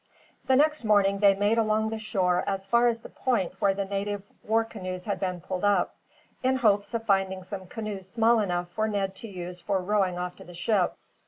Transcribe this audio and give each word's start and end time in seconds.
The 0.47 0.55
next 0.55 0.83
morning 0.83 1.19
they 1.19 1.35
made 1.35 1.59
along 1.59 1.89
the 1.91 1.99
shore 1.99 2.43
as 2.47 2.65
far 2.65 2.87
as 2.87 3.01
the 3.01 3.09
point 3.09 3.61
where 3.61 3.75
the 3.75 3.85
native 3.85 4.23
war 4.43 4.63
canoes 4.63 5.05
had 5.05 5.19
been 5.19 5.41
pulled 5.41 5.63
up, 5.63 5.95
in 6.41 6.55
hopes 6.55 6.95
of 6.95 7.03
finding 7.05 7.43
some 7.43 7.67
canoe 7.67 8.01
small 8.01 8.39
enough 8.39 8.69
for 8.71 8.87
Ned 8.87 9.15
to 9.17 9.27
use 9.27 9.61
for 9.61 9.77
rowing 9.79 10.17
off 10.17 10.37
to 10.37 10.43
the 10.43 10.55
ship. 10.55 10.95